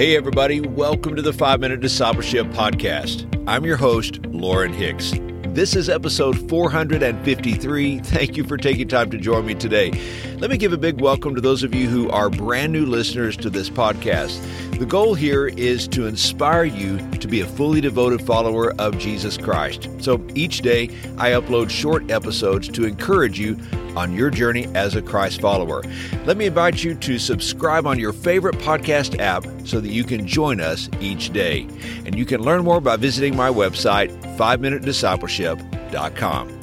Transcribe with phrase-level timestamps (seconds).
[0.00, 3.26] Hey, everybody, welcome to the 5 Minute Discipleship Podcast.
[3.46, 5.12] I'm your host, Lauren Hicks.
[5.48, 7.98] This is episode 453.
[7.98, 9.90] Thank you for taking time to join me today.
[10.38, 13.36] Let me give a big welcome to those of you who are brand new listeners
[13.36, 14.40] to this podcast.
[14.80, 19.36] The goal here is to inspire you to be a fully devoted follower of Jesus
[19.36, 19.90] Christ.
[20.00, 20.84] So each day
[21.18, 23.58] I upload short episodes to encourage you
[23.94, 25.82] on your journey as a Christ follower.
[26.24, 30.26] Let me invite you to subscribe on your favorite podcast app so that you can
[30.26, 31.66] join us each day.
[32.06, 36.60] And you can learn more by visiting my website, 5minutediscipleship.com.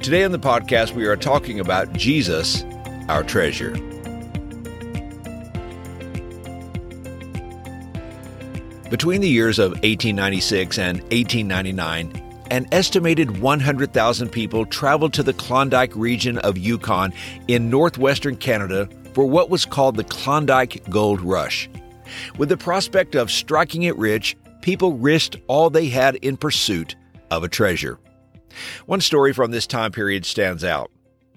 [0.00, 2.62] Today on the podcast, we are talking about Jesus,
[3.08, 3.74] our treasure.
[8.92, 15.96] Between the years of 1896 and 1899, an estimated 100,000 people traveled to the Klondike
[15.96, 17.14] region of Yukon
[17.48, 21.70] in northwestern Canada for what was called the Klondike Gold Rush.
[22.36, 26.94] With the prospect of striking it rich, people risked all they had in pursuit
[27.30, 27.98] of a treasure.
[28.84, 30.90] One story from this time period stands out.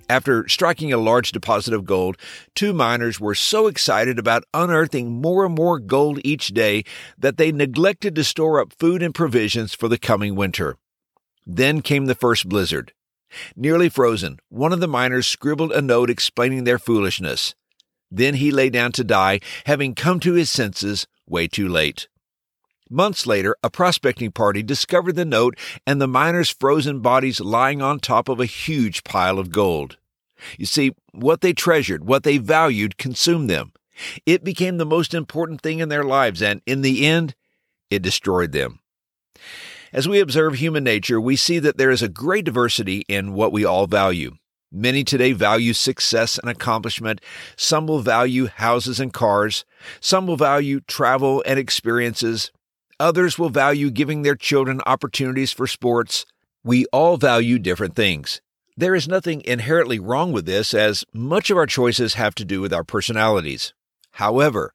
[0.07, 2.17] After striking a large deposit of gold,
[2.53, 6.83] two miners were so excited about unearthing more and more gold each day
[7.17, 10.77] that they neglected to store up food and provisions for the coming winter.
[11.45, 12.93] Then came the first blizzard.
[13.55, 17.55] Nearly frozen, one of the miners scribbled a note explaining their foolishness.
[18.11, 22.07] Then he lay down to die, having come to his senses way too late.
[22.89, 27.99] Months later, a prospecting party discovered the note and the miners' frozen bodies lying on
[27.99, 29.97] top of a huge pile of gold.
[30.57, 33.73] You see, what they treasured, what they valued, consumed them.
[34.25, 37.33] It became the most important thing in their lives, and in the end,
[37.89, 38.79] it destroyed them.
[39.91, 43.51] As we observe human nature, we see that there is a great diversity in what
[43.51, 44.35] we all value.
[44.71, 47.21] Many today value success and accomplishment.
[47.55, 49.63] Some will value houses and cars.
[50.01, 52.51] Some will value travel and experiences.
[52.99, 56.25] Others will value giving their children opportunities for sports.
[56.63, 58.39] We all value different things.
[58.77, 62.61] There is nothing inherently wrong with this, as much of our choices have to do
[62.61, 63.73] with our personalities.
[64.11, 64.73] However,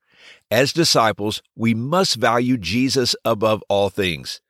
[0.50, 4.42] as disciples, we must value Jesus above all things.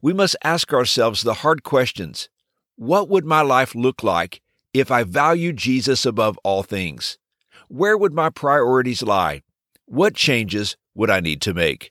[0.00, 2.28] We must ask ourselves the hard questions
[2.76, 4.40] What would my life look like
[4.72, 7.18] if I valued Jesus above all things?
[7.66, 9.42] Where would my priorities lie?
[9.86, 11.90] What changes would I need to make?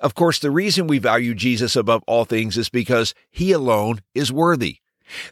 [0.00, 4.32] Of course, the reason we value Jesus above all things is because He alone is
[4.32, 4.78] worthy.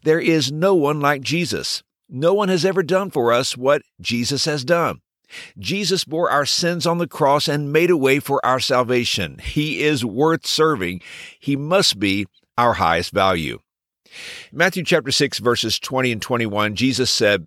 [0.02, 1.82] There is no one like Jesus.
[2.08, 5.00] No one has ever done for us what Jesus has done.
[5.58, 9.38] Jesus bore our sins on the cross and made a way for our salvation.
[9.38, 11.00] He is worth serving.
[11.40, 12.26] He must be
[12.58, 13.60] our highest value.
[14.52, 17.46] Matthew chapter 6 verses 20 and 21, Jesus said,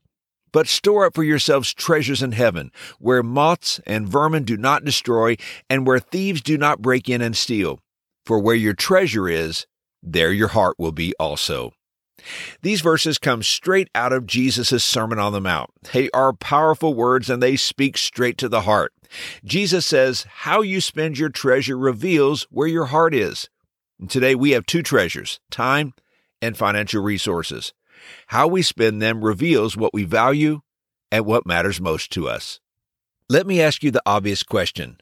[0.55, 5.35] but store up for yourselves treasures in heaven, where moths and vermin do not destroy,
[5.69, 7.81] and where thieves do not break in and steal.
[8.25, 9.67] For where your treasure is,
[10.01, 11.73] there your heart will be also.
[12.61, 15.71] These verses come straight out of Jesus' Sermon on the Mount.
[15.91, 18.93] They are powerful words and they speak straight to the heart.
[19.43, 23.49] Jesus says, How you spend your treasure reveals where your heart is.
[23.99, 25.95] And today we have two treasures time
[26.41, 27.73] and financial resources.
[28.27, 30.61] How we spend them reveals what we value
[31.11, 32.59] and what matters most to us.
[33.29, 34.97] Let me ask you the obvious question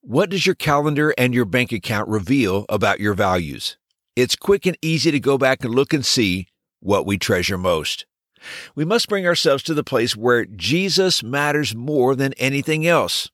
[0.00, 3.76] What does your calendar and your bank account reveal about your values?
[4.14, 6.48] It's quick and easy to go back and look and see
[6.80, 8.04] what we treasure most.
[8.74, 13.30] We must bring ourselves to the place where Jesus matters more than anything else.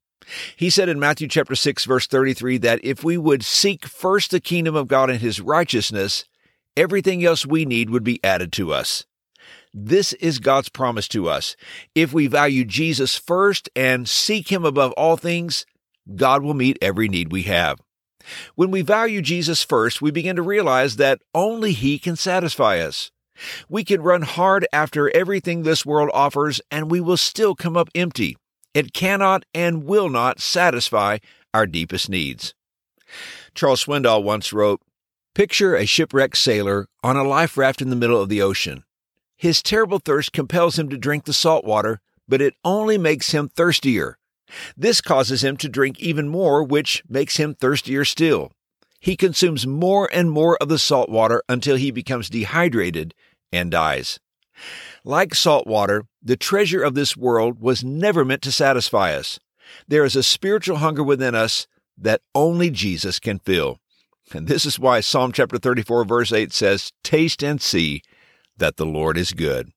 [0.56, 4.40] He said in Matthew chapter 6 verse 33 that if we would seek first the
[4.40, 6.26] kingdom of God and his righteousness,
[6.78, 9.04] everything else we need would be added to us.
[9.74, 11.56] This is God's promise to us.
[11.94, 15.66] If we value Jesus first and seek him above all things,
[16.14, 17.78] God will meet every need we have.
[18.54, 23.10] When we value Jesus first, we begin to realize that only he can satisfy us.
[23.68, 27.88] We can run hard after everything this world offers, and we will still come up
[27.94, 28.36] empty.
[28.74, 31.18] It cannot and will not satisfy
[31.54, 32.54] our deepest needs.
[33.54, 34.80] Charles Swindoll once wrote
[35.38, 38.82] Picture a shipwrecked sailor on a life raft in the middle of the ocean.
[39.36, 43.48] His terrible thirst compels him to drink the salt water, but it only makes him
[43.48, 44.18] thirstier.
[44.76, 48.50] This causes him to drink even more, which makes him thirstier still.
[48.98, 53.14] He consumes more and more of the salt water until he becomes dehydrated
[53.52, 54.18] and dies.
[55.04, 59.38] Like salt water, the treasure of this world was never meant to satisfy us.
[59.86, 63.78] There is a spiritual hunger within us that only Jesus can fill.
[64.34, 68.02] And this is why Psalm chapter 34 verse 8 says, Taste and see
[68.56, 69.72] that the Lord is good.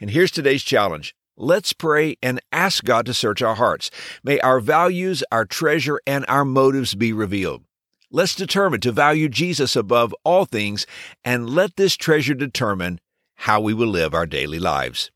[0.00, 1.14] And here's today's challenge.
[1.36, 3.90] Let's pray and ask God to search our hearts.
[4.22, 7.64] May our values, our treasure, and our motives be revealed.
[8.10, 10.84] Let's determine to value Jesus above all things
[11.24, 13.00] and let this treasure determine
[13.36, 15.10] how we will live our daily lives.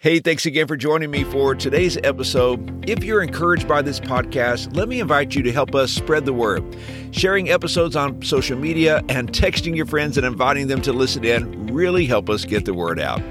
[0.00, 2.88] Hey, thanks again for joining me for today's episode.
[2.88, 6.32] If you're encouraged by this podcast, let me invite you to help us spread the
[6.32, 6.64] word.
[7.10, 11.66] Sharing episodes on social media and texting your friends and inviting them to listen in
[11.66, 13.22] really help us get the word out.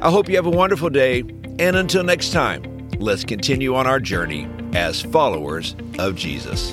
[0.00, 1.20] I hope you have a wonderful day,
[1.58, 2.62] and until next time,
[2.98, 6.72] let's continue on our journey as followers of Jesus.